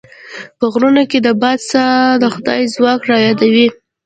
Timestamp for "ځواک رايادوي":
2.75-3.67